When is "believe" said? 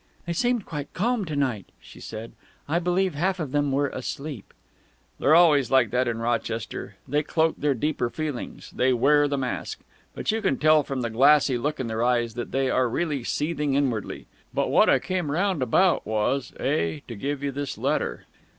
2.79-3.13